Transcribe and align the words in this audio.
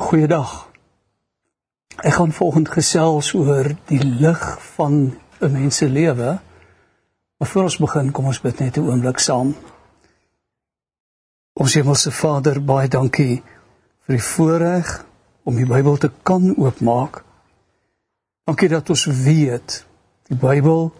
Goeiedag. 0.00 0.70
Ek 2.00 2.14
gaan 2.16 2.30
volgende 2.32 2.72
gesels 2.72 3.34
oor 3.36 3.66
die 3.90 4.00
lig 4.00 4.44
van 4.74 4.94
'n 5.40 5.52
mens 5.52 5.76
se 5.76 5.88
lewe. 5.88 6.38
Maar 7.36 7.48
voor 7.48 7.62
ons 7.62 7.76
begin, 7.76 8.10
kom 8.10 8.24
ons 8.26 8.40
bid 8.40 8.58
net 8.58 8.76
'n 8.76 8.88
oomblik 8.88 9.18
saam. 9.18 9.54
Ons 11.52 11.74
Hemelse 11.74 12.10
Vader, 12.10 12.64
baie 12.64 12.88
dankie 12.88 13.42
vir 14.06 14.16
die 14.16 14.22
voorreg 14.22 15.04
om 15.42 15.56
die 15.56 15.66
Bybel 15.66 15.96
te 15.96 16.10
kan 16.22 16.56
oopmaak. 16.56 17.24
Dankie 18.44 18.68
dat 18.68 18.90
ons 18.90 19.04
weet 19.04 19.86
die 20.22 20.36
Bybel 20.36 20.92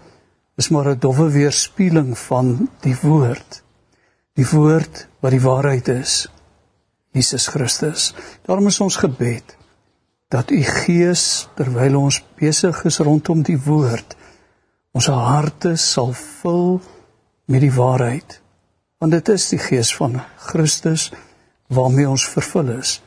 is 0.56 0.68
maar 0.68 0.88
'n 0.88 0.98
dowwe 0.98 1.30
weerspieëling 1.30 2.18
van 2.18 2.68
die 2.80 2.96
woord. 3.02 3.62
Die 4.34 4.48
woord 4.50 5.08
wat 5.20 5.30
die 5.30 5.42
waarheid 5.42 5.88
is. 5.88 6.28
Jesus 7.12 7.48
Christus. 7.50 8.10
Daarom 8.46 8.66
is 8.70 8.80
ons 8.80 8.96
gebed 8.96 9.56
dat 10.30 10.50
u 10.50 10.62
Gees 10.62 11.48
terwyl 11.58 11.96
ons 11.98 12.20
besig 12.38 12.84
is 12.86 13.00
rondom 13.02 13.42
die 13.42 13.58
woord 13.58 14.14
ons 14.94 15.06
harte 15.06 15.76
sal 15.78 16.12
vul 16.16 16.80
met 17.50 17.62
die 17.62 17.74
waarheid. 17.74 18.40
Want 18.98 19.14
dit 19.16 19.28
is 19.32 19.48
die 19.52 19.60
Gees 19.62 19.92
van 19.96 20.18
Christus 20.50 21.10
waarmee 21.70 22.08
ons 22.10 22.26
vervul 22.28 22.74
is 22.78 22.98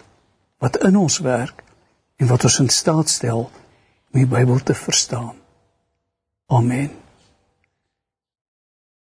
wat 0.63 0.79
in 0.87 0.95
ons 0.95 1.19
werk 1.19 1.59
en 2.21 2.29
wat 2.29 2.45
ons 2.47 2.61
in 2.63 2.69
staat 2.71 3.11
stel 3.11 3.49
om 3.49 4.19
die 4.19 4.29
Bybel 4.29 4.61
te 4.63 4.75
verstaan. 4.77 5.35
Amen. 6.47 6.93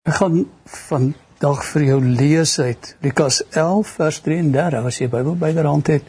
Ek 0.06 0.20
gaan 0.20 0.44
van 0.90 1.10
dag 1.42 1.62
vir 1.70 1.84
jou 1.86 1.98
lees 2.02 2.56
uit 2.60 2.96
Lukas 3.06 3.44
11 3.54 3.90
vers 4.00 4.20
33. 4.26 4.86
As 4.90 4.98
jy 4.98 5.08
Bybel 5.12 5.38
byderhand 5.38 5.92
het, 5.94 6.06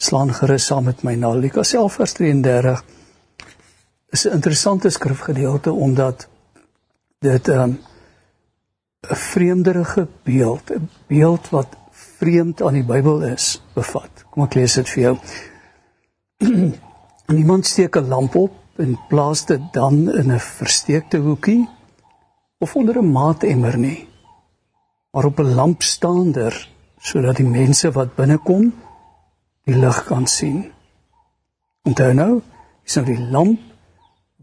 slaan 0.00 0.32
gerus 0.32 0.66
saam 0.70 0.88
met 0.88 1.02
my 1.04 1.14
na 1.20 1.34
Lukas 1.36 1.74
11 1.76 1.98
vers 2.00 2.14
33. 2.16 2.84
Is 4.12 4.26
'n 4.26 4.32
interessante 4.32 4.90
skrifgedeelte 4.90 5.72
omdat 5.72 6.28
dit 7.20 7.48
'n 7.48 7.52
um, 7.52 7.78
'n 9.10 9.14
vreemderige 9.14 10.08
beeld, 10.24 10.70
'n 10.70 10.88
beeld 11.06 11.48
wat 11.50 11.76
vreemd 11.90 12.62
aan 12.62 12.74
die 12.74 12.84
Bybel 12.84 13.22
is, 13.22 13.62
bevat. 13.74 14.24
Kom 14.30 14.44
ek 14.44 14.54
lees 14.54 14.74
dit 14.74 14.88
vir 14.88 15.02
jou. 15.02 15.16
Iemand 17.40 17.66
steek 17.66 17.96
'n 17.96 18.08
lamp 18.08 18.34
op 18.34 18.52
en 18.76 18.98
plaas 19.08 19.44
dit 19.46 19.60
dan 19.72 20.10
in 20.10 20.32
'n 20.32 20.40
versteekte 20.40 21.18
hoekie 21.18 21.68
of 22.58 22.76
onder 22.76 22.98
'n 22.98 23.12
maatemmer 23.12 23.78
nie 23.78 24.11
maar 25.12 25.24
op 25.24 25.38
'n 25.38 25.54
lampstander 25.54 26.68
sodat 26.98 27.36
die 27.36 27.46
mense 27.46 27.90
wat 27.92 28.14
binnekom 28.14 28.72
die 29.64 29.76
lig 29.76 30.04
kan 30.04 30.26
sien. 30.26 30.72
Onthou 31.82 32.12
nou, 32.14 32.42
is 32.84 32.94
nou 32.94 33.06
die 33.06 33.20
lamp 33.30 33.60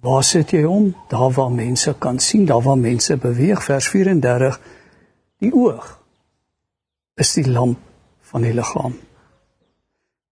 waar 0.02 0.24
sit 0.24 0.52
jy 0.52 0.64
hom? 0.64 0.96
Daar 1.08 1.32
waar 1.32 1.52
mense 1.52 1.96
kan 2.00 2.20
sien, 2.20 2.46
daar 2.46 2.62
waar 2.62 2.78
mense 2.78 3.18
beweeg. 3.18 3.64
Vers 3.64 3.88
34 3.88 4.60
die 5.40 5.54
oog 5.54 6.00
is 7.16 7.34
die 7.34 7.48
lamp 7.48 7.80
van 8.32 8.42
die 8.42 8.54
liggaam. 8.54 8.96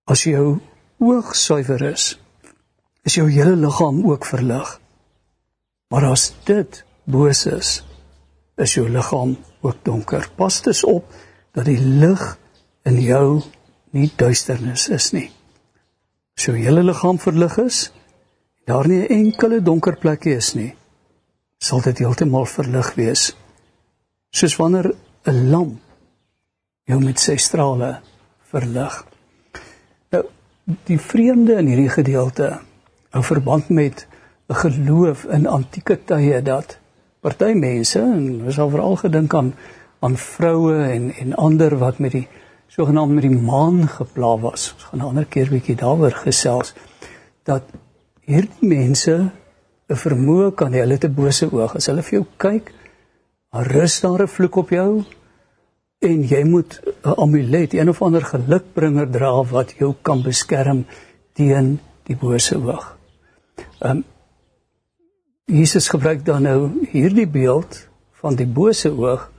As 0.06 0.24
jou 0.24 0.60
oog 0.98 1.36
suiwer 1.36 1.82
is, 1.82 2.20
is 3.04 3.16
jou 3.16 3.28
hele 3.32 3.56
liggaam 3.56 4.04
ook 4.08 4.26
verlig. 4.26 4.80
Maar 5.88 6.06
as 6.12 6.34
dit 6.44 6.84
boos 7.04 7.46
is, 7.46 7.84
is 8.56 8.74
jou 8.74 8.88
liggaam 8.90 9.38
ook 9.62 9.84
donker. 9.84 10.30
Pas 10.36 10.62
dus 10.62 10.84
op 10.84 11.06
dat 11.52 11.66
die 11.66 11.80
lig 11.80 12.38
in 12.84 13.02
jou 13.02 13.42
nie 13.96 14.10
duisternis 14.16 14.88
is 14.94 15.12
nie. 15.12 15.30
As 16.38 16.46
jou 16.46 16.58
hele 16.58 16.84
liggaam 16.84 17.18
verlig 17.20 17.58
is, 17.58 17.92
daar 18.66 18.88
nie 18.88 19.02
'n 19.08 19.14
enkele 19.14 19.62
donker 19.62 19.98
plekkie 19.98 20.36
is 20.36 20.54
nie, 20.54 20.76
sal 21.58 21.82
dit 21.82 21.98
heeltemal 21.98 22.46
verlig 22.46 22.96
wees. 22.96 23.36
Soos 24.30 24.56
wanneer 24.56 24.94
'n 25.26 25.50
lamp 25.50 25.82
jou 26.86 27.00
met 27.04 27.20
sy 27.20 27.36
strale 27.36 28.00
verlig. 28.52 29.06
Nou, 30.12 30.24
die 30.88 31.00
vreemde 31.00 31.58
in 31.60 31.68
hierdie 31.68 31.90
gedeelte 31.90 32.60
in 33.14 33.24
verband 33.24 33.70
met 33.70 34.08
'n 34.50 34.56
geloof 34.56 35.24
in 35.24 35.48
antieke 35.48 35.98
tye 36.06 36.42
dat 36.42 36.78
party 37.28 37.52
mense 37.60 38.00
en 38.00 38.46
ons 38.48 38.56
het 38.56 38.72
veral 38.72 38.96
gedink 39.04 39.36
aan 39.36 39.52
aan 40.06 40.16
vroue 40.22 40.76
en 40.86 41.10
en 41.24 41.34
ander 41.48 41.74
wat 41.82 42.00
met 42.00 42.14
die 42.14 42.28
sogenaamd 42.72 43.16
met 43.18 43.26
die 43.26 43.40
maan 43.50 43.88
gepla 43.90 44.36
was. 44.44 44.72
Ons 44.74 44.84
gaan 44.90 45.00
'n 45.00 45.10
ander 45.10 45.26
keer 45.26 45.50
bietjie 45.50 45.76
daaroor 45.76 46.16
gesels 46.26 46.74
dat 47.44 47.64
hierdie 48.22 48.70
mense 48.70 49.16
'n 49.90 50.02
vermoë 50.06 50.54
kan 50.56 50.74
hê 50.74 50.80
hulle 50.86 50.98
te 50.98 51.10
bose 51.10 51.52
oog. 51.52 51.76
As 51.76 51.88
hulle 51.88 52.04
vir 52.04 52.20
jou 52.20 52.26
kyk, 52.38 52.74
rus 53.52 54.02
daar 54.02 54.22
'n 54.22 54.34
vloek 54.36 54.56
op 54.56 54.70
jou 54.70 55.04
en 56.00 56.24
jy 56.24 56.44
moet 56.44 56.82
'n 57.04 57.16
amulet, 57.18 57.74
een 57.74 57.90
of 57.90 58.02
ander 58.02 58.22
gelukbringer 58.22 59.10
dra 59.12 59.44
wat 59.44 59.74
jou 59.80 59.96
kan 60.02 60.24
beskerm 60.24 60.86
teen 61.34 61.80
die 62.04 62.16
bose 62.16 62.56
oog. 62.56 62.98
Ehm 63.80 63.98
um, 63.98 64.04
Jesus 65.48 65.88
gebruik 65.88 66.26
dan 66.28 66.44
nou 66.44 66.88
hierdie 66.92 67.28
beeld 67.28 67.78
van 68.20 68.36
die 68.36 68.48
bose 68.48 68.90
oog, 68.92 69.30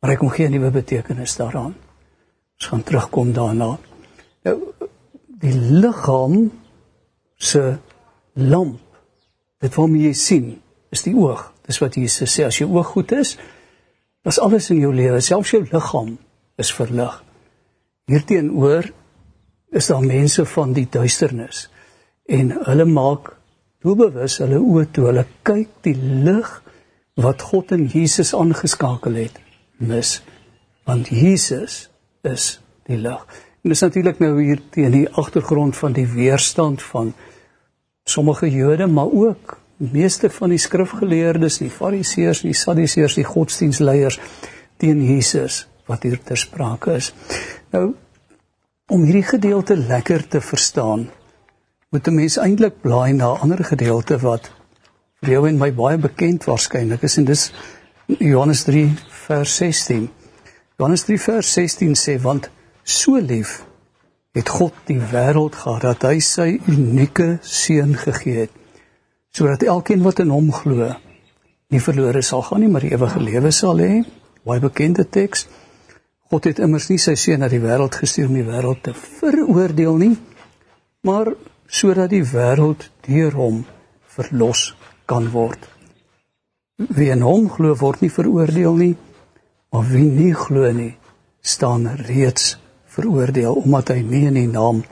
maar 0.00 0.10
hy 0.12 0.16
kom 0.20 0.28
gee 0.28 0.48
'n 0.48 0.52
nuwe 0.52 0.70
betekenis 0.70 1.36
daaraan. 1.36 1.72
Ons 2.58 2.66
gaan 2.68 2.82
terugkom 2.82 3.32
daarna. 3.32 3.78
Nou 4.44 4.58
die 5.40 5.54
liggaam 5.54 6.52
se 7.36 7.78
lamp, 8.32 8.80
dit 9.58 9.74
waarmee 9.74 10.02
jy 10.02 10.12
sien, 10.12 10.60
is 10.90 11.02
die 11.02 11.14
oog. 11.16 11.52
Dis 11.66 11.78
wat 11.78 11.94
Jesus 11.94 12.38
sê 12.38 12.44
as 12.44 12.58
jou 12.58 12.68
oog 12.70 12.86
goed 12.86 13.12
is, 13.12 13.36
dan 14.22 14.32
is 14.32 14.38
alles 14.38 14.70
in 14.70 14.78
jou 14.78 14.94
lewe, 14.94 15.20
selfs 15.20 15.50
jou 15.50 15.64
liggaam 15.72 16.18
is 16.56 16.72
verlig. 16.72 17.24
Hierteenoor 18.04 18.92
is 19.70 19.86
daar 19.86 20.02
mense 20.02 20.44
van 20.44 20.72
die 20.72 20.88
duisternis 20.90 21.70
en 22.26 22.50
hulle 22.64 22.84
maak 22.84 23.39
doelbewus 23.84 24.38
hulle 24.42 24.58
oë 24.60 24.88
toe 24.94 25.06
hulle 25.08 25.26
kyk 25.46 25.70
die 25.86 25.96
lig 26.26 26.50
wat 27.20 27.44
God 27.50 27.72
in 27.76 27.86
Jesus 27.92 28.34
aangeskakel 28.36 29.16
het 29.20 29.40
mis 29.80 30.18
want 30.88 31.08
Jesus 31.14 31.86
is 32.26 32.58
die 32.88 32.98
lig. 32.98 33.20
En 33.62 33.72
dis 33.72 33.82
natuurlik 33.84 34.20
nou 34.22 34.32
hier 34.40 34.60
teen 34.74 34.94
die 34.94 35.08
agtergrond 35.08 35.76
van 35.76 35.94
die 35.96 36.06
weerstand 36.08 36.82
van 36.82 37.12
sommige 38.08 38.50
Jode 38.50 38.86
maar 38.86 39.12
ook 39.12 39.58
meeste 39.80 40.30
van 40.30 40.52
die 40.52 40.60
skrifgeleerdes, 40.60 41.58
die 41.62 41.70
fariseërs, 41.72 42.42
die 42.44 42.56
sadduseërs, 42.56 43.16
die 43.16 43.24
godsdienstleiers 43.24 44.18
teen 44.80 45.00
Jesus 45.04 45.64
wat 45.88 46.04
hier 46.04 46.20
ter 46.24 46.38
sprake 46.40 46.98
is. 47.00 47.12
Nou 47.72 47.92
om 48.90 49.04
hierdie 49.06 49.26
gedeelte 49.28 49.76
lekker 49.78 50.24
te 50.28 50.40
verstaan, 50.42 51.04
moet 51.90 52.06
'n 52.06 52.14
mens 52.14 52.36
eintlik 52.38 52.80
blaai 52.80 53.12
na 53.12 53.32
'n 53.32 53.40
ander 53.40 53.64
gedeelte 53.64 54.18
wat 54.18 54.50
vir 55.22 55.30
jou 55.30 55.48
en 55.48 55.58
my 55.58 55.72
baie 55.74 55.98
bekend 55.98 56.44
waarskynlik 56.44 57.02
is 57.02 57.16
en 57.16 57.24
dis 57.24 57.52
Johannes 58.06 58.62
3 58.62 58.94
vers 59.26 59.56
16. 59.56 60.10
Johannes 60.78 61.02
3 61.02 61.18
vers 61.20 61.52
16 61.52 61.94
sê 61.94 62.20
want 62.22 62.50
so 62.82 63.16
lief 63.18 63.64
het 64.32 64.48
God 64.48 64.72
die 64.84 65.00
wêreld 65.00 65.54
gehad 65.54 65.82
dat 65.82 66.02
hy 66.02 66.20
sy 66.20 66.60
unieke 66.66 67.38
seun 67.40 67.96
gegee 67.96 68.38
het 68.38 68.50
sodat 69.30 69.62
elkeen 69.62 70.02
wat 70.02 70.18
in 70.18 70.30
hom 70.30 70.52
glo 70.52 70.94
nie 71.70 71.82
verlore 71.82 72.22
sal 72.22 72.42
gaan 72.42 72.60
nie 72.60 72.68
maar 72.68 72.86
ewige 72.86 73.20
lewe 73.20 73.50
sal 73.50 73.78
hê. 73.78 74.04
Baie 74.44 74.60
bekende 74.60 75.08
teks. 75.08 75.46
God 76.30 76.44
het 76.44 76.58
immers 76.58 76.88
nie 76.88 76.98
sy 76.98 77.14
seun 77.14 77.40
na 77.42 77.48
die 77.48 77.60
wêreld 77.60 77.94
gestuur 77.94 78.28
om 78.28 78.34
die 78.34 78.46
wêreld 78.46 78.82
te 78.82 78.94
veroordeel 78.94 79.96
nie, 79.96 80.16
maar 81.02 81.34
sodat 81.70 82.10
die 82.10 82.24
wêreld 82.26 82.88
deur 83.06 83.36
hom 83.38 83.62
verlos 84.10 84.72
kan 85.06 85.30
word. 85.30 85.62
Wie 86.76 87.10
in 87.14 87.22
hom 87.22 87.46
glo 87.52 87.76
word 87.78 88.02
nie 88.02 88.10
veroordeel 88.10 88.74
nie, 88.78 88.94
maar 89.70 89.86
wie 89.92 90.08
nie 90.08 90.32
glo 90.34 90.70
nie, 90.74 90.96
staan 91.40 91.86
reeds 92.08 92.56
veroordeel 92.90 93.62
omdat 93.62 93.94
hy 93.94 94.00
nie 94.02 94.26
in 94.28 94.38
die 94.40 94.50
naam 94.50 94.82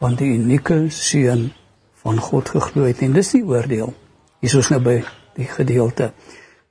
van 0.00 0.16
die 0.16 0.32
unieke 0.34 0.86
seun 0.92 1.50
van 2.02 2.20
God 2.22 2.50
geglo 2.54 2.86
het 2.88 3.02
nie. 3.02 3.12
Dis 3.12 3.34
die 3.34 3.44
oordeel. 3.44 3.92
Hier 4.40 4.50
is 4.50 4.56
ons 4.58 4.70
nou 4.72 4.80
by 4.84 4.96
die 5.36 5.48
gedeelte. 5.50 6.12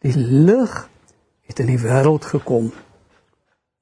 Die 0.01 0.13
lig 0.15 0.73
het 1.45 1.61
in 1.61 1.69
die 1.73 1.81
wêreld 1.81 2.25
gekom. 2.33 2.71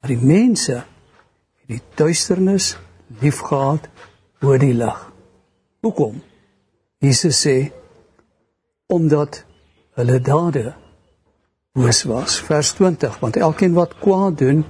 Maar 0.02 0.12
die 0.12 0.20
mense 0.20 0.82
het 0.84 1.72
die 1.72 1.82
duisternis 1.96 2.74
liefgehad 3.22 3.88
bo 4.44 4.58
die 4.60 4.74
lig. 4.76 5.13
Hoekom? 5.84 6.22
Jesus 7.04 7.42
sê 7.44 7.58
omdat 8.88 9.44
hulle 10.00 10.20
dade 10.24 10.74
boos 11.74 12.04
was. 12.08 12.38
Vers 12.48 12.74
20, 12.78 13.20
want 13.20 13.38
elkeen 13.38 13.74
wat 13.76 13.98
kwaad 14.00 14.38
doen, 14.40 14.64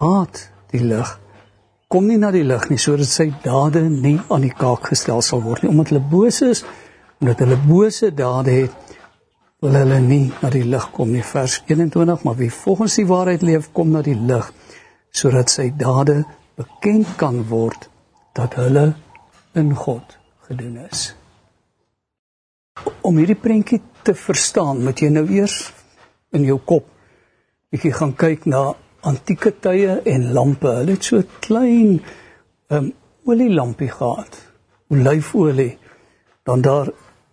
haat 0.00 0.46
die 0.72 0.80
lig, 0.80 1.18
kom 1.92 2.06
nie 2.08 2.16
na 2.16 2.30
die 2.32 2.46
lig 2.48 2.62
nie 2.70 2.80
sodat 2.80 3.10
sy 3.10 3.26
dade 3.44 3.82
nie 3.84 4.16
aan 4.32 4.46
die 4.46 4.54
kaak 4.56 4.86
gestel 4.88 5.20
sal 5.26 5.42
word 5.44 5.60
nie 5.64 5.72
omdat 5.72 5.90
hulle 5.92 6.06
boos 6.12 6.38
is 6.46 6.62
omdat 7.20 7.42
hulle 7.44 7.58
bose 7.66 8.08
dade 8.20 8.54
het 8.54 8.94
wil 9.62 9.76
hulle 9.76 9.98
nie 10.06 10.30
na 10.40 10.48
die 10.54 10.64
lig 10.74 10.86
kom 10.96 11.12
nie 11.12 11.24
vers 11.32 11.58
21 11.68 12.24
maar 12.24 12.38
wie 12.40 12.48
volgens 12.62 12.96
die 12.96 13.04
waarheid 13.10 13.44
leef 13.44 13.68
kom 13.76 13.92
na 13.92 14.00
die 14.06 14.16
lig 14.30 14.48
sodat 15.20 15.52
sy 15.52 15.68
dade 15.84 16.22
bekend 16.56 17.12
kan 17.20 17.42
word 17.52 17.90
dat 18.40 18.56
hulle 18.62 18.86
in 19.60 19.76
God 19.84 20.16
gedoen 20.48 20.76
is 20.90 21.14
om 23.02 23.16
hierdie 23.16 23.38
prentjie 23.38 23.80
te 24.02 24.14
verstaan 24.14 24.82
moet 24.84 25.00
jy 25.02 25.10
nou 25.12 25.26
eers 25.30 25.72
in 26.32 26.46
jou 26.48 26.58
kop 26.58 26.86
bietjie 27.72 27.92
gaan 27.96 28.12
kyk 28.12 28.44
na 28.52 28.74
antieke 29.08 29.54
tye 29.64 29.96
en 30.12 30.26
lampe. 30.36 30.68
Hulle 30.68 30.96
het 30.96 31.06
so 31.06 31.22
klein 31.44 32.00
um 32.72 32.90
olielampie 33.24 33.88
gehad. 33.90 34.36
Olyfolie. 34.92 35.78
Dan 36.44 36.62
daar 36.62 36.90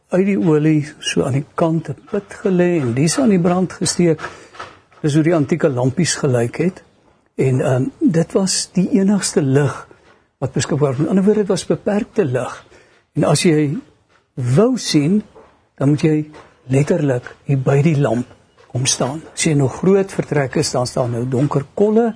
uit 0.09 0.25
die 0.25 0.38
olie 0.39 0.85
so 1.03 1.25
aan 1.25 1.38
die 1.41 1.45
kant 1.56 1.89
'n 1.89 2.07
put 2.11 2.33
gelê 2.44 2.79
en 2.81 2.94
dis 2.94 3.19
aan 3.19 3.29
die 3.29 3.41
brand 3.41 3.73
gesteek. 3.73 4.21
Dis 5.01 5.13
hoe 5.13 5.23
die 5.23 5.35
antieke 5.35 5.69
lampies 5.69 6.15
gelyk 6.15 6.57
het. 6.57 6.83
En 7.35 7.61
um 7.73 7.91
dit 8.00 8.31
was 8.33 8.69
die 8.73 8.89
enigste 8.91 9.41
lig 9.41 9.88
wat 10.39 10.53
beskikbaar 10.53 10.91
was. 10.91 11.00
In 11.00 11.09
ander 11.09 11.23
woorde, 11.23 11.39
dit 11.39 11.50
was 11.50 11.65
beperkte 11.65 12.25
lig. 12.25 12.65
En 13.19 13.25
as 13.27 13.42
jy 13.44 13.74
wou 14.56 14.77
sien, 14.80 15.18
dan 15.75 15.89
moet 15.92 16.04
jy 16.06 16.18
letterlik 16.71 17.25
hier 17.50 17.60
by 17.60 17.81
die 17.83 17.98
lamp 18.00 18.30
kom 18.71 18.86
staan. 18.88 19.19
As 19.33 19.44
jy 19.44 19.57
nog 19.60 19.81
groot 19.81 20.13
vertrek 20.16 20.56
is, 20.62 20.71
dan 20.71 20.88
staan 20.88 21.12
nou 21.18 21.25
donker 21.27 21.66
kolle. 21.75 22.13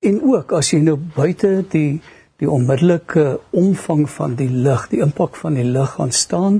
En 0.00 0.22
ook 0.24 0.54
as 0.56 0.72
jy 0.72 0.80
nou 0.86 0.96
buite 0.96 1.58
die 1.74 2.00
die 2.40 2.48
onmiddellike 2.52 3.38
omvang 3.56 4.02
van 4.12 4.34
die 4.36 4.48
lig, 4.48 4.88
die 4.92 5.02
impak 5.04 5.36
van 5.40 5.54
die 5.56 5.64
lig 5.64 5.94
gaan 5.96 6.12
staan, 6.12 6.58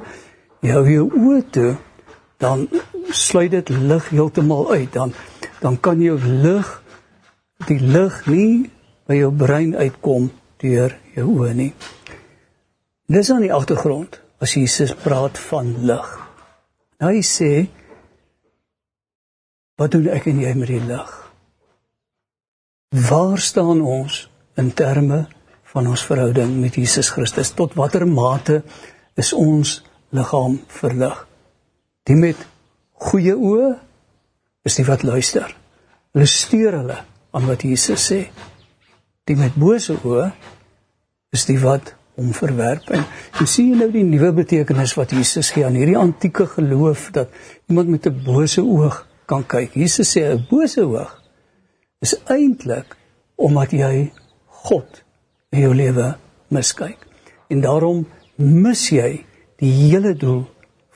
jy 0.64 0.72
hou 0.72 0.84
jou 0.88 1.08
oë 1.20 1.40
toe, 1.52 1.72
dan 2.40 2.64
sluit 3.12 3.52
dit 3.52 3.72
lig 3.72 4.12
heeltemal 4.12 4.72
uit. 4.76 4.92
Dan 4.92 5.16
dan 5.64 5.80
kan 5.80 6.04
jou 6.04 6.20
lig 6.20 6.68
die 7.64 7.80
lig 7.80 8.24
nie 8.28 8.70
by 9.08 9.22
jou 9.22 9.32
brein 9.32 9.72
uitkom 9.72 10.28
deur 10.60 11.00
jou 11.16 11.30
oë 11.32 11.54
nie. 11.56 11.72
Dis 13.06 13.28
aan 13.30 13.44
die 13.44 13.52
agtergrond 13.54 14.18
as 14.42 14.56
Jesus 14.58 14.90
praat 14.98 15.38
van 15.38 15.68
lig. 15.86 16.06
Nou 16.98 17.12
hy 17.14 17.22
sê 17.22 17.50
Wat 19.76 19.92
doen 19.92 20.06
ek 20.08 20.24
en 20.30 20.38
jy 20.40 20.50
met 20.56 20.70
die 20.72 20.80
lig? 20.88 21.10
Waar 22.96 23.42
staan 23.44 23.82
ons 23.84 24.22
in 24.56 24.70
terme 24.72 25.26
van 25.68 25.90
ons 25.90 26.04
verhouding 26.08 26.54
met 26.62 26.78
Jesus 26.80 27.10
Christus? 27.12 27.50
Tot 27.52 27.76
watter 27.76 28.06
mate 28.08 28.62
is 29.20 29.34
ons 29.36 29.82
liggaam 30.16 30.56
verlig? 30.80 31.18
Die 32.08 32.16
met 32.16 32.40
goeie 33.04 33.36
oë 33.36 33.68
is 34.64 34.80
die 34.80 34.86
wat 34.88 35.04
luister. 35.04 35.52
Hulle 36.16 36.30
steur 36.30 36.80
hulle 36.80 36.98
aan 37.36 37.46
wat 37.52 37.68
Jesus 37.68 38.08
sê. 38.08 38.22
Die 39.28 39.36
met 39.36 39.60
bose 39.60 39.98
oë 40.00 40.30
is 41.36 41.44
die 41.44 41.60
wat 41.60 41.92
hom 42.16 42.32
verwerp. 42.36 42.88
En 42.90 43.04
jy 43.40 43.46
sien 43.46 43.76
nou 43.78 43.90
die 43.92 44.04
nuwe 44.06 44.32
betekenis 44.40 44.96
wat 44.98 45.12
Jesus 45.16 45.52
gee 45.54 45.66
aan 45.66 45.76
hierdie 45.78 45.98
antieke 46.00 46.46
geloof 46.56 47.10
dat 47.12 47.28
iemand 47.68 47.88
met 47.88 48.06
'n 48.06 48.22
bose 48.24 48.62
oog 48.62 49.06
kan 49.26 49.46
kyk. 49.46 49.74
Jesus 49.74 50.16
sê 50.16 50.32
'n 50.32 50.46
bose 50.50 50.80
oog 50.80 51.22
is 52.00 52.14
eintlik 52.28 52.96
omdat 53.36 53.72
jy 53.72 54.12
God 54.46 55.02
in 55.52 55.60
jou 55.60 55.74
lewe 55.74 56.14
miskyk. 56.48 56.98
En 57.48 57.60
daarom 57.60 58.06
mis 58.36 58.90
jy 58.90 59.24
die 59.60 59.72
hele 59.72 60.14
doel 60.14 60.44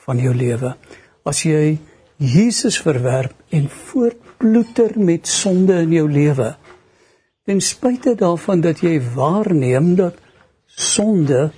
van 0.05 0.17
jou 0.17 0.33
lewe. 0.35 0.75
As 1.25 1.43
jy 1.45 1.79
Jesus 2.17 2.77
verwerp 2.81 3.33
en 3.49 3.69
voortploeter 3.69 4.99
met 4.99 5.27
sonde 5.27 5.79
in 5.81 5.91
jou 5.91 6.07
lewe, 6.09 6.55
ten 7.45 7.61
spyte 7.61 8.13
daarvan 8.15 8.61
dat 8.61 8.83
jy 8.85 8.99
waarneem 9.15 9.95
dat 9.95 10.19
sonde 10.75 11.51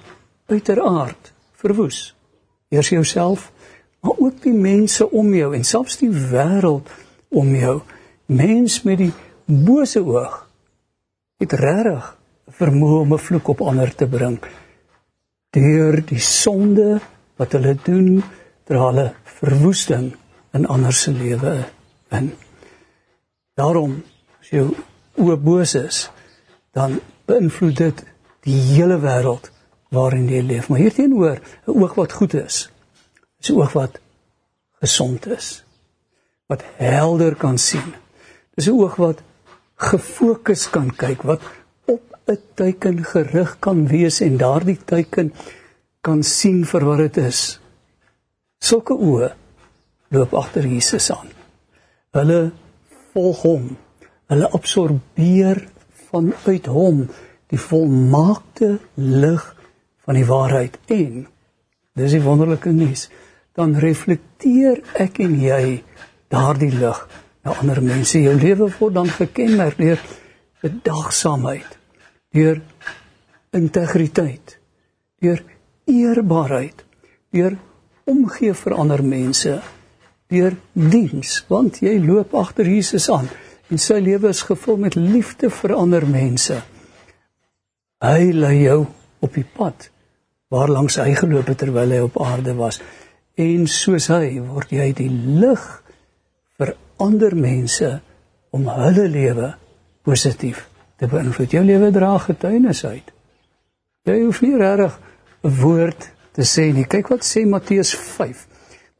uiteraard 0.45 1.31
verwoes. 1.59 2.15
Eers 2.69 2.89
jouself 2.89 3.51
maar 4.03 4.17
ook 4.17 4.41
die 4.43 4.53
mense 4.53 5.09
om 5.09 5.33
jou 5.33 5.53
en 5.55 5.63
selfs 5.63 5.97
die 6.01 6.11
wêreld 6.11 6.89
om 7.31 7.53
jou. 7.55 7.77
Mens 8.25 8.81
met 8.83 8.99
die 8.99 9.13
bose 9.45 10.01
oog 10.03 10.41
het 11.39 11.55
regtig 11.59 12.09
vermoë 12.59 12.99
om 13.05 13.13
'n 13.13 13.25
vloek 13.27 13.47
op 13.47 13.61
ander 13.61 13.95
te 13.95 14.07
bring. 14.07 14.39
Deur 15.49 16.01
die 16.05 16.19
sonde 16.19 16.99
wat 17.35 17.51
hulle 17.51 17.77
doen, 17.83 18.23
dra 18.63 18.87
hulle 18.89 19.13
verwoesting 19.23 20.13
in 20.53 20.67
ander 20.67 20.93
se 20.93 21.11
lewe 21.11 21.65
in. 22.11 22.31
Daarom 23.53 24.03
as 24.39 24.49
jou 24.49 24.75
oë 25.15 25.37
boos 25.37 25.75
is, 25.75 26.09
dan 26.71 26.99
beïnvloed 27.25 27.77
dit 27.77 28.03
die 28.43 28.59
hele 28.73 28.99
wêreld 28.99 29.49
waarin 29.93 30.27
jy 30.29 30.41
leef. 30.41 30.69
Maar 30.69 30.79
hierteenoor, 30.79 31.39
'n 31.67 31.81
oog 31.81 31.93
wat 31.95 32.11
goed 32.11 32.33
is, 32.33 32.69
is 33.39 33.49
'n 33.49 33.57
oog 33.59 33.73
wat 33.73 33.99
gesond 34.81 35.27
is. 35.27 35.63
Wat 36.47 36.63
helder 36.77 37.35
kan 37.35 37.57
sien. 37.57 37.93
Dis 38.55 38.67
'n 38.67 38.79
oog 38.79 38.95
wat 38.95 39.21
gefokus 39.75 40.69
kan 40.69 40.95
kyk, 40.95 41.21
wat 41.21 41.41
op 41.85 42.01
'n 42.25 42.39
teiken 42.55 43.03
gerig 43.03 43.59
kan 43.59 43.87
wees 43.87 44.21
en 44.21 44.37
daardie 44.37 44.79
teiken 44.85 45.33
kan 46.01 46.23
sien 46.23 46.65
vir 46.65 46.85
wat 46.85 46.97
dit 46.97 47.17
is. 47.17 47.59
Sulke 48.59 48.93
oë 48.93 49.33
loop 50.09 50.33
agter 50.33 50.67
Jesus 50.67 51.11
aan. 51.11 51.31
Hulle 52.11 52.51
volg 53.13 53.41
hom. 53.41 53.77
Hulle 54.27 54.49
absorbeer 54.49 55.67
vanuit 56.09 56.65
hom 56.65 57.07
die 57.53 57.61
volmaakte 57.61 58.77
lig 58.97 59.43
van 60.03 60.17
die 60.17 60.25
waarheid 60.25 60.79
en 60.93 61.25
dis 61.93 62.15
die 62.15 62.23
wonderlike 62.23 62.73
nuus 62.73 63.07
dan 63.53 63.75
reflekteer 63.77 64.81
ek 64.97 65.19
en 65.21 65.35
jy 65.37 65.65
daardie 66.33 66.71
lig 66.73 67.01
na 67.45 67.53
ander 67.61 67.81
mense. 67.85 68.17
Jou 68.17 68.33
lewe 68.39 68.71
word 68.79 68.95
dan 68.97 69.11
gekenmerk 69.13 69.77
deur 69.77 70.01
bedagsaamheid, 70.63 71.77
deur 72.33 72.61
integriteit, 73.53 74.57
deur 75.21 75.43
eerbaarheid, 75.85 76.81
deur 77.35 77.59
omgee 78.09 78.55
vir 78.57 78.77
ander 78.79 79.03
mense, 79.05 79.59
deur 80.33 80.57
diens, 80.73 81.37
want 81.51 81.83
jy 81.83 81.99
loop 82.01 82.33
agter 82.39 82.65
Jesus 82.65 83.09
aan 83.13 83.29
en 83.69 83.79
sy 83.79 83.99
lewe 84.01 84.31
is 84.33 84.41
gevul 84.47 84.79
met 84.81 84.97
liefde 84.97 85.49
vir 85.53 85.75
ander 85.77 86.07
mense. 86.09 86.57
Hy 88.03 88.33
lei 88.35 88.57
jou 88.65 88.81
op 89.23 89.33
die 89.37 89.45
pad 89.47 89.87
waarlangs 90.53 90.99
hy 91.01 91.13
geloop 91.17 91.47
het 91.49 91.61
terwyl 91.63 91.93
hy 91.95 92.01
op 92.03 92.19
aarde 92.21 92.53
was 92.57 92.81
en 93.39 93.63
soos 93.71 94.09
hy 94.11 94.41
word 94.43 94.73
jy 94.75 94.89
die 94.97 95.09
lig 95.09 95.63
vir 96.59 96.73
ander 97.01 97.33
mense 97.35 97.89
om 98.53 98.67
hulle 98.69 99.07
lewe 99.09 99.53
positief 100.05 100.67
te 100.99 101.07
beïnvloed. 101.09 101.55
Jou 101.55 101.63
lewe 101.65 101.89
dra 101.95 102.11
getuienis 102.21 102.83
uit. 102.85 103.07
Jy 104.05 104.19
hoef 104.19 104.43
nie 104.43 104.57
regtig 104.59 104.99
'n 105.43 105.55
woord 105.61 106.09
te 106.35 106.43
sê 106.43 106.73
nie. 106.73 106.85
Kyk 106.85 107.07
wat 107.09 107.23
sê 107.23 107.45
Matteus 107.47 107.95
5. 107.95 108.47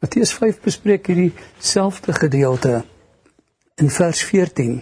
Matteus 0.01 0.33
5 0.33 0.61
bespreek 0.61 1.07
hierdie 1.07 1.33
selfde 1.59 2.13
gedeelte 2.13 2.83
in 3.77 3.89
vers 3.89 4.23
14. 4.23 4.81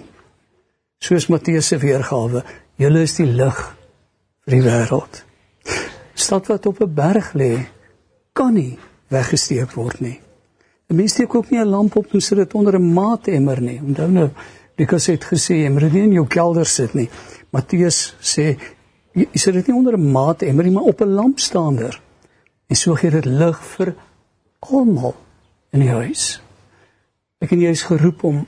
Soos 0.99 1.27
Matteus 1.27 1.67
se 1.67 1.77
weergawe, 1.77 2.43
julle 2.77 3.01
is 3.01 3.15
die 3.15 3.25
lig 3.25 3.80
vir 4.45 4.57
die 4.57 4.63
wêreld. 4.65 5.23
Stad 6.13 6.47
wat 6.47 6.65
op 6.65 6.81
'n 6.81 6.93
berg 6.93 7.33
lê, 7.33 7.67
kan 8.33 8.53
nie 8.53 8.77
weggesteek 9.07 9.71
word 9.75 9.99
nie. 9.99 10.19
'n 10.89 10.95
Mens 10.95 11.11
steek 11.11 11.35
ook 11.35 11.49
nie 11.49 11.59
'n 11.59 11.69
lamp 11.69 11.95
op 11.95 12.13
en 12.13 12.21
sit 12.21 12.37
dit 12.37 12.53
onder 12.53 12.75
'n 12.75 12.93
maatemmer 12.93 13.61
nie. 13.61 13.79
Onthou 13.79 14.09
nou, 14.11 14.29
Lukas 14.77 15.05
het 15.05 15.23
gesê 15.23 15.53
jy 15.63 15.69
moet 15.69 15.81
dit 15.81 15.93
nie 15.93 16.03
in 16.03 16.13
jou 16.13 16.27
kelder 16.27 16.65
sit 16.65 16.93
nie. 16.93 17.09
Matteus 17.51 18.15
sê 18.19 18.57
jy 19.13 19.27
sit 19.33 19.53
dit 19.53 19.67
nie 19.67 19.75
onder 19.75 19.93
'n 19.97 20.11
maatemmer 20.11 20.63
nie, 20.63 20.73
maar 20.73 20.83
op 20.83 21.01
'n 21.01 21.13
lampstander. 21.13 22.01
En 22.67 22.75
so 22.75 22.95
gee 22.95 23.11
dit 23.11 23.25
lig 23.25 23.63
vir 23.75 23.95
almal 24.59 25.15
in 25.71 25.79
die 25.79 25.89
huis. 25.89 26.41
Ek 27.39 27.51
en 27.51 27.59
jy 27.59 27.69
is 27.69 27.83
geroep 27.83 28.23
om 28.23 28.45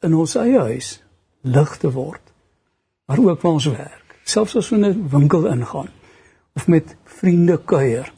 in 0.00 0.14
ons 0.14 0.34
eie 0.34 0.58
huis 0.58 1.02
lig 1.40 1.76
te 1.76 1.90
word. 1.90 2.20
Maar 3.06 3.18
ook 3.18 3.40
waar 3.42 3.52
ons 3.52 3.66
werk, 3.66 4.01
selfs 4.24 4.56
as 4.56 4.72
ons 4.72 4.86
'n 4.86 5.08
winkel 5.08 5.46
ingaan 5.46 5.88
of 6.54 6.66
met 6.66 6.96
vriende 7.04 7.60
kuier 7.64 8.12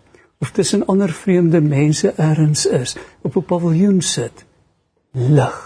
of 0.45 0.51
tussen 0.51 0.87
ander 0.87 1.09
vreemde 1.09 1.61
mense 1.61 2.11
ergens 2.11 2.67
is, 2.67 2.97
op 3.23 3.37
'n 3.37 3.45
paviljoen 3.45 4.01
sit. 4.03 4.45
Lig. 5.13 5.59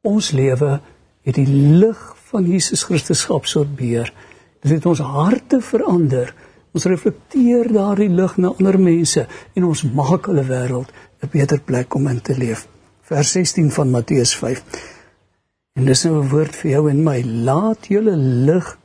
Ons 0.00 0.30
lewe 0.30 0.80
het 1.22 1.34
die 1.34 1.48
lig 1.82 2.16
van 2.30 2.44
Jesus 2.44 2.82
Christus 2.82 3.24
geabsorbeer. 3.24 4.12
Dit 4.60 4.72
het 4.72 4.86
ons 4.86 4.98
harte 4.98 5.60
verander. 5.60 6.34
Ons 6.72 6.84
reflekteer 6.84 7.72
daardie 7.72 8.08
lig 8.08 8.36
na 8.36 8.52
ander 8.58 8.80
mense 8.80 9.26
en 9.54 9.64
ons 9.64 9.82
maak 9.82 10.26
hulle 10.26 10.44
wêreld 10.44 10.92
'n 11.22 11.28
beter 11.32 11.60
plek 11.60 11.94
om 11.94 12.06
in 12.08 12.20
te 12.20 12.36
leef. 12.38 12.66
Vers 13.02 13.32
16 13.32 13.70
van 13.70 13.90
Matteus 13.90 14.34
5. 14.36 14.62
En 15.72 15.84
dis 15.84 16.04
nou 16.04 16.22
'n 16.22 16.28
woord 16.28 16.56
vir 16.56 16.70
jou 16.70 16.90
en 16.90 17.02
my. 17.02 17.22
Laat 17.22 17.86
julle 17.86 18.16
lig 18.16 18.78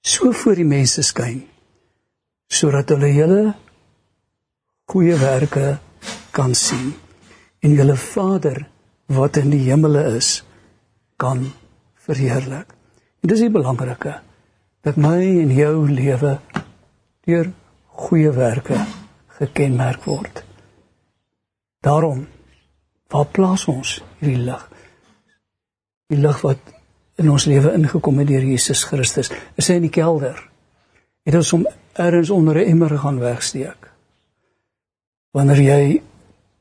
so 0.00 0.32
voor 0.32 0.56
die 0.56 0.68
mense 0.68 1.02
skyn 1.06 1.42
sodat 2.50 2.90
hulle 2.94 3.12
julle 3.14 3.42
goeie 4.90 5.16
werke 5.20 5.78
kan 6.34 6.54
sien 6.54 6.92
en 7.62 7.74
julle 7.76 7.96
Vader 7.96 8.64
wat 9.10 9.36
in 9.36 9.52
die 9.52 9.62
hemele 9.66 10.02
is 10.16 10.40
kan 11.20 11.44
verheerlik. 12.06 12.72
En 13.20 13.28
dis 13.28 13.42
die 13.44 13.52
belangrike 13.52 14.16
dat 14.86 14.96
my 14.96 15.18
en 15.42 15.52
jou 15.54 15.74
lewe 15.90 16.38
deur 17.28 17.50
goeie 18.00 18.32
werke 18.32 18.78
gekenmerk 19.40 20.06
word. 20.08 20.42
Daarom 21.84 22.26
waar 23.12 23.28
plaas 23.34 23.66
ons 23.68 23.98
hierdie 24.20 24.46
lig? 24.48 24.62
Die 26.10 26.20
lig 26.20 26.40
wat 26.46 26.72
in 27.20 27.28
ons 27.30 27.44
lewe 27.44 27.74
ingekom 27.76 28.22
het 28.22 28.30
deur 28.30 28.46
Jesus 28.48 28.84
Christus. 28.88 29.30
Is 29.60 29.68
hy 29.68 29.76
in 29.80 29.86
die 29.88 29.92
kelder? 29.92 30.38
Het 31.28 31.36
ons 31.36 31.52
hom 31.54 31.66
ergens 31.92 32.30
onder 32.30 32.56
'n 32.56 32.70
emmer 32.72 32.98
gaan 32.98 33.18
wegsteek? 33.20 33.90
Wanneer 35.32 35.60
jy 35.60 36.02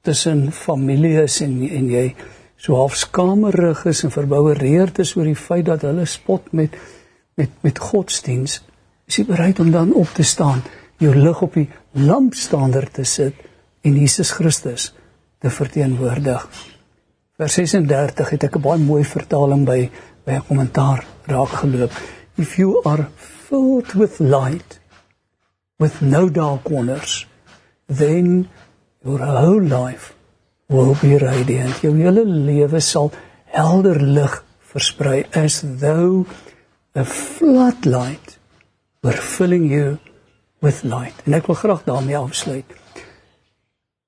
tussen 0.01 0.51
familie 0.51 1.21
is 1.23 1.41
en 1.41 1.69
en 1.69 1.89
jy 1.89 2.15
so 2.57 2.75
half 2.75 2.95
skamerig 2.95 3.85
is 3.85 4.03
en 4.03 4.11
verboureerd 4.11 4.99
is 4.99 5.15
oor 5.15 5.25
die 5.25 5.35
feit 5.35 5.65
dat 5.65 5.81
hulle 5.81 6.05
spot 6.05 6.51
met 6.51 6.75
met 7.37 7.49
met 7.63 7.79
godsdiens, 7.79 8.61
is 9.07 9.15
jy 9.15 9.25
bereid 9.25 9.59
om 9.59 9.71
dan 9.71 9.93
op 9.93 10.09
te 10.13 10.23
staan, 10.23 10.61
jou 10.97 11.15
lig 11.15 11.41
op 11.41 11.53
die 11.53 11.69
lampstander 11.91 12.91
te 12.91 13.03
sit 13.03 13.33
en 13.81 13.95
Jesus 13.95 14.31
Christus 14.31 14.93
te 15.39 15.49
verteenwoordig. 15.49 16.49
Vers 17.39 17.53
36 17.53 18.29
het 18.29 18.43
ek 18.43 18.55
'n 18.57 18.61
baie 18.61 18.79
mooi 18.79 19.03
vertaling 19.03 19.65
by 19.65 19.89
by 20.29 20.35
'n 20.37 20.47
kommentaar 20.49 20.99
raak 21.25 21.51
geloop. 21.61 21.93
If 22.37 22.57
you 22.59 22.81
are 22.85 23.09
filled 23.47 23.91
with 24.01 24.19
light 24.19 24.79
with 25.81 26.01
no 26.01 26.29
dark 26.29 26.63
corners, 26.63 27.27
then 27.87 28.49
your 29.03 29.19
whole 29.19 29.65
life 29.79 30.13
will 30.67 30.95
be 31.01 31.17
radiant. 31.17 31.81
Jou 31.81 31.95
hele 31.97 32.25
lewe 32.25 32.79
sal 32.79 33.11
helder 33.45 34.01
lig 34.01 34.43
versprei 34.71 35.25
as 35.31 35.63
though 35.79 36.25
a 36.93 37.05
floodlight 37.05 38.37
were 39.01 39.21
filling 39.35 39.65
you 39.71 39.97
with 40.61 40.83
light. 40.83 41.15
En 41.25 41.33
ek 41.33 41.47
wil 41.47 41.55
graag 41.55 41.83
daarmee 41.83 42.17
afsluit. 42.17 42.69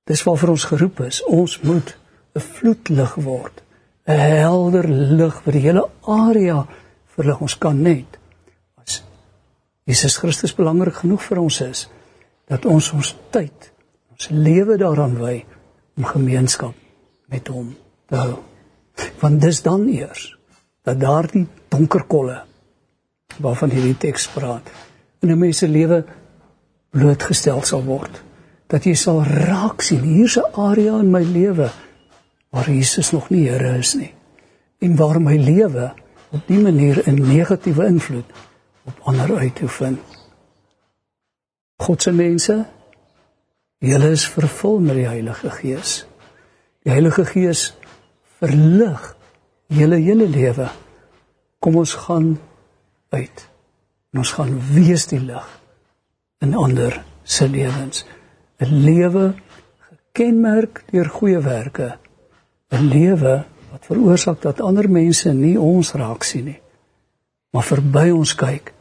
Dis 0.03 0.23
waarvoor 0.23 0.49
ons 0.49 0.69
geroep 0.69 0.99
is. 0.99 1.23
Ons 1.23 1.59
moet 1.61 1.97
'n 2.35 2.39
vloedlig 2.39 3.15
word. 3.15 3.61
'n 4.08 4.17
Helder 4.17 4.88
lig 4.89 5.41
wat 5.43 5.53
die 5.53 5.62
hele 5.62 5.89
area 6.01 6.65
verlig. 7.15 7.41
Ons 7.41 7.58
kan 7.58 7.81
net 7.81 8.17
as 8.81 9.03
Jesus 9.86 10.17
Christus 10.17 10.55
belangrik 10.55 10.96
genoeg 11.03 11.22
vir 11.22 11.38
ons 11.38 11.62
is 11.62 11.89
dat 12.48 12.65
ons 12.65 12.91
ons 12.93 13.15
tyd, 13.29 13.72
ons 14.12 14.29
lewe 14.29 14.77
daaraan 14.77 15.17
wy 15.17 15.46
om 15.98 16.05
gemeenskap 16.05 16.74
met 17.31 17.48
hom 17.48 17.75
te 18.10 18.15
hou. 18.15 18.39
Want 19.22 19.41
dis 19.41 19.62
dan 19.62 19.88
eers 19.88 20.36
dat 20.84 21.00
daardie 21.00 21.48
donker 21.70 22.03
kolle 22.10 22.41
waarvan 23.39 23.72
hierdie 23.72 23.98
teks 23.98 24.27
praat 24.34 24.67
in 25.22 25.31
'n 25.31 25.39
mens 25.39 25.58
se 25.58 25.67
lewe 25.67 26.03
blootgestel 26.89 27.62
sal 27.63 27.84
word. 27.84 28.22
Dat 28.67 28.84
jy 28.84 28.96
sal 28.96 29.24
raak 29.24 29.81
sien 29.81 30.01
hier's 30.01 30.38
'n 30.38 30.53
area 30.53 31.00
in 31.00 31.12
my 31.12 31.24
lewe 31.24 31.70
waar 32.51 32.70
Jesus 32.70 33.12
nog 33.12 33.29
nie 33.31 33.48
Here 33.50 33.77
is 33.77 33.96
nie 33.98 34.13
en 34.81 34.96
waar 34.98 35.22
my 35.22 35.38
lewe 35.38 35.91
op 36.31 36.48
dié 36.48 36.62
manier 36.62 37.03
'n 37.08 37.22
negatiewe 37.22 37.86
invloed 37.86 38.29
op 38.84 39.00
ander 39.03 39.38
uitoefen. 39.38 40.00
God 41.77 42.01
se 42.01 42.12
mense 42.12 42.65
Julle 43.81 44.12
is 44.13 44.27
vervul 44.29 44.77
met 44.79 44.93
die 44.93 45.08
Heilige 45.10 45.50
Gees. 45.50 46.03
Die 46.86 46.91
Heilige 46.93 47.24
Gees 47.25 47.72
verlig 48.38 49.08
julle 49.74 49.98
hele 49.98 50.27
lewe. 50.29 50.67
Kom 51.58 51.79
ons 51.81 51.96
gaan 52.03 52.36
uit. 53.10 53.48
En 54.13 54.22
ons 54.22 54.34
gaan 54.38 54.53
wees 54.75 55.08
die 55.10 55.20
lig 55.24 55.48
in 56.46 56.53
ander 56.53 57.00
se 57.24 57.50
lewens. 57.50 58.05
'n 58.62 58.84
Lewe 58.86 59.34
gekenmerk 59.89 60.84
deur 60.91 61.10
goeie 61.10 61.41
werke. 61.41 61.98
'n 62.71 62.87
Lewe 62.87 63.45
wat 63.71 63.85
veroorsaak 63.85 64.41
dat 64.41 64.61
ander 64.61 64.89
mense 64.89 65.33
nie 65.33 65.59
ons 65.59 65.93
raak 65.93 66.23
sien 66.23 66.45
nie, 66.45 66.61
maar 67.51 67.63
verby 67.63 68.09
ons 68.11 68.35
kyk 68.35 68.73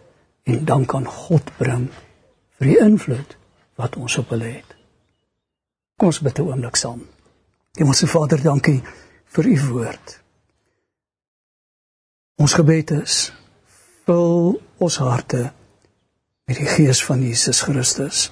en 0.42 0.64
dan 0.64 0.86
kan 0.86 1.06
God 1.06 1.50
bring 1.58 1.88
vir 2.58 2.66
die 2.66 2.78
invloed 2.78 3.36
wat 3.76 3.96
ons 3.96 4.18
op 4.18 4.28
hulle 4.34 4.50
het. 4.58 4.76
Kom 5.96 6.08
ons 6.08 6.20
bid 6.20 6.38
'n 6.38 6.42
oomblik 6.42 6.76
saam. 6.76 7.02
Hemelse 7.78 8.06
Vader, 8.06 8.42
dankie 8.42 8.82
vir 9.24 9.46
u 9.46 9.56
woord. 9.68 10.20
Ons 12.36 12.54
gebed 12.54 12.90
is 12.90 13.32
vul 14.04 14.60
ons 14.78 14.96
harte 14.96 15.52
met 16.48 16.56
die 16.56 16.66
gees 16.66 17.04
van 17.04 17.20
Jesus 17.22 17.60
Christus 17.62 18.30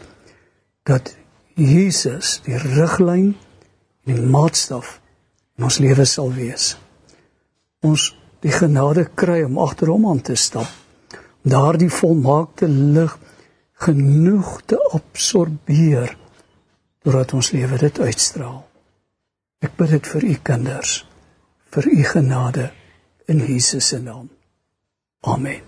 dat 0.83 1.17
Jesus 1.55 2.41
die 2.47 2.57
riglyn 2.57 3.37
en 4.07 4.15
die 4.15 4.31
maatstaf 4.33 5.01
in 5.59 5.67
ons 5.67 5.81
lewe 5.83 6.07
sal 6.07 6.31
wees. 6.35 6.77
Ons 7.83 8.13
die 8.45 8.55
genade 8.55 9.09
kry 9.19 9.43
om 9.47 9.59
agter 9.63 9.91
hom 9.91 10.07
aan 10.11 10.23
te 10.23 10.37
stap 10.39 10.71
om 11.43 11.51
daardie 11.51 11.91
volmaakte 11.91 12.69
lig 12.69 13.15
genoeg 13.85 14.55
te 14.67 14.79
absorbeer 14.95 16.17
sodat 17.05 17.33
ons 17.39 17.53
lewe 17.55 17.79
dit 17.81 18.01
uitstraal. 18.05 18.59
Ek 19.65 19.75
bid 19.79 19.95
dit 19.97 20.11
vir 20.13 20.27
u 20.29 20.35
kinders, 20.51 20.93
vir 21.75 21.89
u 21.91 22.03
genade 22.13 22.69
in 23.31 23.43
Jesus 23.47 23.91
se 23.95 24.03
naam. 24.03 24.29
Amen. 25.27 25.68